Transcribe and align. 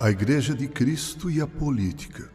A 0.00 0.12
Igreja 0.12 0.54
de 0.54 0.68
Cristo 0.68 1.28
e 1.28 1.40
a 1.40 1.46
política. 1.46 2.30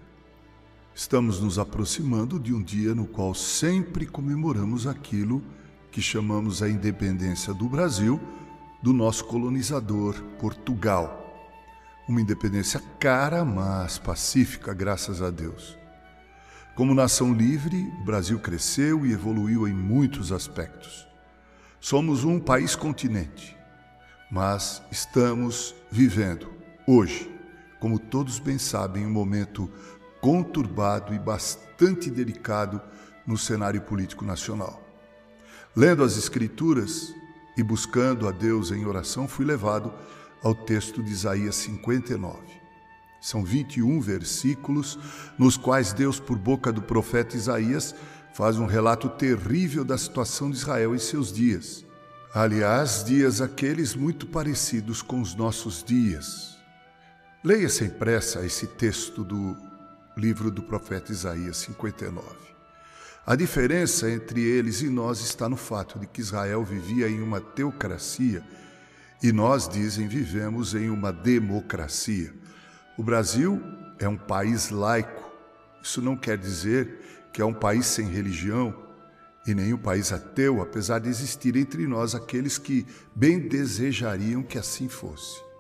Estamos 0.94 1.40
nos 1.40 1.58
aproximando 1.58 2.38
de 2.38 2.54
um 2.54 2.62
dia 2.62 2.94
no 2.94 3.08
qual 3.08 3.34
sempre 3.34 4.06
comemoramos 4.06 4.86
aquilo 4.86 5.42
que 5.90 6.02
chamamos 6.02 6.62
a 6.62 6.68
independência 6.68 7.54
do 7.54 7.70
Brasil 7.70 8.20
do 8.82 8.92
nosso 8.92 9.24
colonizador, 9.24 10.22
Portugal. 10.42 11.34
Uma 12.06 12.20
independência 12.20 12.82
cara, 13.00 13.46
mas 13.46 13.98
pacífica, 13.98 14.74
graças 14.74 15.22
a 15.22 15.30
Deus. 15.30 15.78
Como 16.76 16.94
nação 16.94 17.34
livre, 17.34 17.78
o 18.02 18.04
Brasil 18.04 18.38
cresceu 18.40 19.06
e 19.06 19.14
evoluiu 19.14 19.70
em 19.70 19.74
muitos 19.74 20.34
aspectos. 20.34 21.08
Somos 21.80 22.26
um 22.26 22.42
país-continente, 22.42 23.56
mas 24.30 24.82
estamos 24.92 25.74
vivendo, 25.90 26.52
hoje, 26.86 27.33
como 27.84 28.00
todos 28.00 28.40
bem 28.40 28.58
sabem, 28.58 29.06
um 29.06 29.10
momento 29.10 29.70
conturbado 30.22 31.14
e 31.14 31.20
bastante 31.20 32.10
delicado 32.10 32.82
no 33.28 33.38
cenário 33.38 33.82
político 33.82 34.24
nacional. 34.24 34.82
Lendo 35.76 36.02
as 36.02 36.18
Escrituras 36.18 37.14
e 37.58 37.62
buscando 37.62 38.26
a 38.26 38.32
Deus 38.32 38.72
em 38.72 38.86
oração, 38.86 39.28
fui 39.28 39.44
levado 39.44 39.94
ao 40.42 40.56
texto 40.56 41.04
de 41.04 41.12
Isaías 41.12 41.56
59. 41.56 42.38
São 43.20 43.44
21 43.44 44.00
versículos 44.00 44.98
nos 45.38 45.58
quais 45.58 45.92
Deus, 45.92 46.22
por 46.22 46.38
boca 46.38 46.72
do 46.72 46.82
profeta 46.82 47.36
Isaías, 47.36 47.94
faz 48.34 48.58
um 48.58 48.66
relato 48.66 49.10
terrível 49.10 49.84
da 49.84 49.98
situação 49.98 50.50
de 50.50 50.56
Israel 50.56 50.96
em 50.96 51.00
seus 51.00 51.34
dias. 51.34 51.86
Aliás, 52.34 53.04
dias 53.04 53.42
aqueles 53.42 53.94
muito 53.94 54.26
parecidos 54.26 55.02
com 55.02 55.20
os 55.20 55.36
nossos 55.36 55.84
dias 55.84 56.53
Leia 57.46 57.68
sem 57.68 57.90
pressa 57.90 58.46
esse 58.46 58.66
texto 58.66 59.22
do 59.22 59.58
livro 60.16 60.50
do 60.50 60.64
profeta 60.64 61.12
Isaías 61.12 61.58
59. 61.58 62.26
A 63.26 63.36
diferença 63.36 64.10
entre 64.10 64.40
eles 64.40 64.82
e 64.82 64.88
nós 64.88 65.20
está 65.20 65.50
no 65.50 65.58
fato 65.58 66.00
de 66.00 66.08
que 66.08 66.22
Israel 66.22 66.64
vivia 66.64 67.10
em 67.10 67.22
uma 67.22 67.42
teocracia 67.42 68.42
e 69.22 69.34
nós, 69.34 69.68
dizem, 69.68 70.08
vivemos 70.08 70.74
em 70.74 70.90
uma 70.90 71.12
democracia. 71.12 72.34
O 72.98 73.04
Brasil 73.04 73.62
é 74.00 74.08
um 74.08 74.16
país 74.18 74.70
laico. 74.70 75.30
Isso 75.82 76.02
não 76.02 76.16
quer 76.16 76.38
dizer 76.38 77.28
que 77.34 77.42
é 77.42 77.46
um 77.46 77.54
país 77.54 77.88
sem 77.88 78.08
religião 78.08 78.74
e 79.46 79.54
nem 79.54 79.74
um 79.74 79.78
país 79.78 80.14
ateu, 80.14 80.62
apesar 80.62 81.00
de 81.00 81.10
existir 81.10 81.58
entre 81.58 81.86
nós 81.88 82.16
aqueles 82.16 82.58
que 82.58 82.88
bem 83.14 83.38
desejariam 83.38 84.42
que 84.42 84.58
assim 84.58 84.88
fosse. 84.88 85.53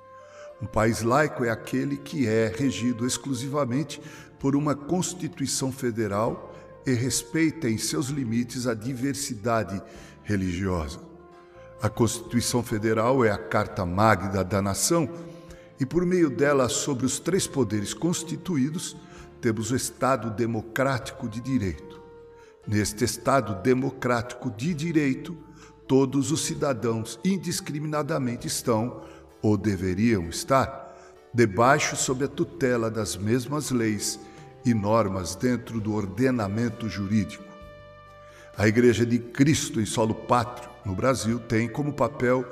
Um 0.63 0.65
país 0.65 1.01
laico 1.01 1.43
é 1.43 1.49
aquele 1.49 1.97
que 1.97 2.25
é 2.25 2.47
regido 2.47 3.05
exclusivamente 3.05 4.01
por 4.39 4.55
uma 4.55 4.73
Constituição 4.73 5.73
Federal 5.73 6.55
e 6.85 6.93
respeita 6.93 7.69
em 7.69 7.77
seus 7.77 8.07
limites 8.07 8.65
a 8.65 8.73
diversidade 8.73 9.83
religiosa. 10.23 11.01
A 11.81 11.89
Constituição 11.89 12.63
Federal 12.63 13.25
é 13.25 13.29
a 13.29 13.37
Carta 13.37 13.85
Magna 13.85 14.41
da 14.41 14.61
nação 14.61 15.09
e, 15.81 15.85
por 15.85 16.05
meio 16.05 16.29
dela, 16.29 16.69
sobre 16.69 17.05
os 17.05 17.19
três 17.19 17.45
poderes 17.45 17.93
constituídos, 17.93 18.95
temos 19.41 19.69
o 19.69 19.75
Estado 19.75 20.29
Democrático 20.29 21.27
de 21.27 21.41
Direito. 21.41 22.01
Neste 22.65 23.03
Estado 23.03 23.61
Democrático 23.61 24.49
de 24.49 24.73
Direito, 24.73 25.35
todos 25.89 26.31
os 26.31 26.45
cidadãos 26.45 27.19
indiscriminadamente 27.21 28.47
estão 28.47 29.03
ou 29.43 29.57
deveriam 29.57 30.29
estar, 30.29 30.97
debaixo 31.33 31.97
sob 31.97 32.23
a 32.23 32.27
tutela 32.27 32.89
das 32.89 33.17
mesmas 33.17 33.69
leis 33.69 34.19
e 34.65 34.73
normas 34.73 35.35
dentro 35.35 35.81
do 35.81 35.93
ordenamento 35.93 36.87
jurídico. 36.87 37.43
A 38.57 38.67
Igreja 38.67 39.05
de 39.05 39.19
Cristo 39.19 39.81
em 39.81 39.85
solo 39.85 40.15
pátrio 40.15 40.69
no 40.85 40.95
Brasil 40.95 41.39
tem 41.39 41.67
como 41.67 41.91
papel 41.91 42.45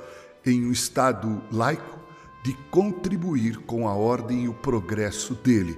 em 0.45 0.65
um 0.65 0.71
Estado 0.71 1.41
laico 1.51 1.99
de 2.43 2.53
contribuir 2.69 3.57
com 3.59 3.87
a 3.87 3.93
ordem 3.93 4.43
e 4.43 4.49
o 4.49 4.53
progresso 4.53 5.35
dele. 5.35 5.77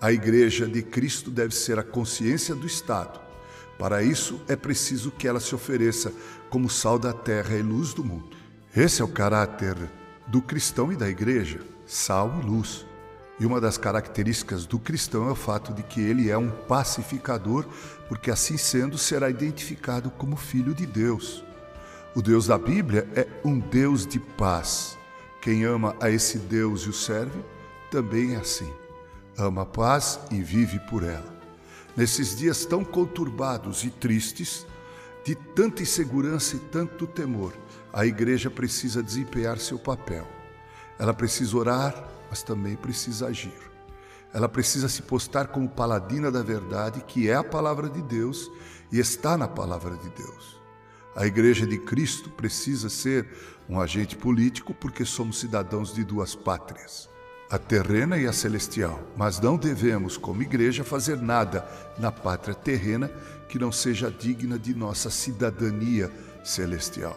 A 0.00 0.12
Igreja 0.12 0.68
de 0.68 0.82
Cristo 0.82 1.30
deve 1.30 1.54
ser 1.54 1.78
a 1.78 1.82
consciência 1.82 2.54
do 2.54 2.66
Estado. 2.66 3.18
Para 3.78 4.02
isso, 4.02 4.40
é 4.46 4.54
preciso 4.54 5.10
que 5.10 5.26
ela 5.26 5.40
se 5.40 5.54
ofereça 5.54 6.12
como 6.50 6.68
sal 6.68 6.98
da 6.98 7.12
terra 7.12 7.56
e 7.56 7.62
luz 7.62 7.94
do 7.94 8.04
mundo. 8.04 8.36
Esse 8.76 9.00
é 9.00 9.04
o 9.04 9.08
caráter 9.08 9.76
do 10.28 10.42
cristão 10.42 10.92
e 10.92 10.96
da 10.96 11.08
igreja, 11.08 11.60
sal 11.86 12.38
e 12.40 12.46
luz. 12.46 12.86
E 13.40 13.46
uma 13.46 13.60
das 13.60 13.78
características 13.78 14.66
do 14.66 14.78
cristão 14.78 15.28
é 15.28 15.32
o 15.32 15.36
fato 15.36 15.72
de 15.72 15.82
que 15.82 16.00
ele 16.00 16.28
é 16.28 16.36
um 16.36 16.50
pacificador, 16.50 17.64
porque 18.08 18.30
assim 18.30 18.56
sendo 18.56 18.98
será 18.98 19.30
identificado 19.30 20.10
como 20.10 20.36
filho 20.36 20.74
de 20.74 20.84
Deus. 20.84 21.44
O 22.14 22.20
Deus 22.20 22.46
da 22.48 22.58
Bíblia 22.58 23.08
é 23.14 23.26
um 23.44 23.58
Deus 23.58 24.06
de 24.06 24.18
paz. 24.18 24.98
Quem 25.40 25.64
ama 25.64 25.94
a 26.00 26.10
esse 26.10 26.38
Deus 26.38 26.82
e 26.82 26.88
o 26.88 26.92
serve, 26.92 27.38
também 27.90 28.34
é 28.34 28.38
assim. 28.38 28.70
Ama 29.36 29.62
a 29.62 29.66
paz 29.66 30.18
e 30.30 30.42
vive 30.42 30.80
por 30.80 31.04
ela. 31.04 31.38
Nesses 31.96 32.36
dias 32.36 32.66
tão 32.66 32.84
conturbados 32.84 33.84
e 33.84 33.90
tristes, 33.90 34.66
de 35.28 35.34
tanta 35.34 35.82
insegurança 35.82 36.56
e 36.56 36.58
tanto 36.58 37.06
temor, 37.06 37.52
a 37.92 38.06
igreja 38.06 38.48
precisa 38.48 39.02
desempenhar 39.02 39.58
seu 39.58 39.78
papel. 39.78 40.26
Ela 40.98 41.12
precisa 41.12 41.54
orar, 41.54 42.08
mas 42.30 42.42
também 42.42 42.76
precisa 42.76 43.26
agir. 43.26 43.52
Ela 44.32 44.48
precisa 44.48 44.88
se 44.88 45.02
postar 45.02 45.48
como 45.48 45.68
paladina 45.68 46.30
da 46.30 46.42
verdade, 46.42 47.04
que 47.06 47.28
é 47.28 47.34
a 47.34 47.44
palavra 47.44 47.90
de 47.90 48.00
Deus 48.00 48.50
e 48.90 48.98
está 48.98 49.36
na 49.36 49.46
palavra 49.46 49.98
de 49.98 50.08
Deus. 50.08 50.62
A 51.14 51.26
igreja 51.26 51.66
de 51.66 51.76
Cristo 51.76 52.30
precisa 52.30 52.88
ser 52.88 53.28
um 53.68 53.78
agente 53.78 54.16
político 54.16 54.72
porque 54.72 55.04
somos 55.04 55.38
cidadãos 55.40 55.92
de 55.92 56.04
duas 56.04 56.34
pátrias, 56.34 57.06
a 57.50 57.58
terrena 57.58 58.18
e 58.18 58.26
a 58.26 58.32
celestial, 58.32 59.00
mas 59.16 59.40
não 59.40 59.56
devemos, 59.56 60.16
como 60.16 60.42
igreja, 60.42 60.84
fazer 60.84 61.16
nada 61.16 61.66
na 61.98 62.12
pátria 62.12 62.54
terrena 62.54 63.10
que 63.48 63.58
não 63.58 63.72
seja 63.72 64.10
digna 64.10 64.58
de 64.58 64.74
nossa 64.74 65.08
cidadania 65.08 66.12
celestial. 66.44 67.16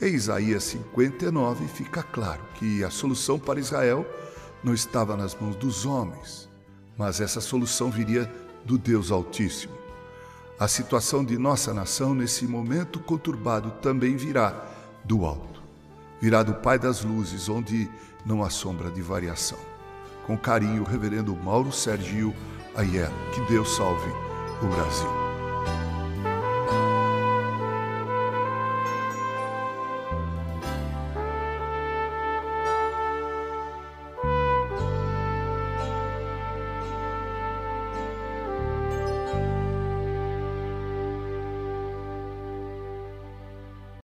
Em 0.00 0.14
Isaías 0.14 0.64
59 0.64 1.68
fica 1.68 2.02
claro 2.02 2.42
que 2.54 2.82
a 2.82 2.90
solução 2.90 3.38
para 3.38 3.60
Israel 3.60 4.06
não 4.64 4.72
estava 4.72 5.16
nas 5.16 5.34
mãos 5.34 5.54
dos 5.56 5.84
homens, 5.84 6.48
mas 6.96 7.20
essa 7.20 7.40
solução 7.40 7.90
viria 7.90 8.32
do 8.64 8.78
Deus 8.78 9.10
Altíssimo. 9.10 9.74
A 10.58 10.66
situação 10.66 11.24
de 11.24 11.36
nossa 11.36 11.74
nação 11.74 12.14
nesse 12.14 12.46
momento 12.46 13.00
conturbado 13.00 13.70
também 13.82 14.16
virá 14.16 14.64
do 15.04 15.26
alto. 15.26 15.62
Virá 16.20 16.42
do 16.42 16.54
Pai 16.54 16.78
das 16.78 17.02
Luzes, 17.02 17.48
onde 17.48 17.90
não 18.24 18.42
há 18.42 18.50
sombra 18.50 18.90
de 18.90 19.02
variação. 19.02 19.58
Com 20.26 20.36
carinho, 20.36 20.84
Reverendo 20.84 21.34
Mauro 21.36 21.72
Sergio 21.72 22.34
Aiello. 22.74 23.12
Que 23.34 23.40
Deus 23.52 23.74
salve 23.74 24.10
o 24.62 24.66
Brasil. 24.66 25.21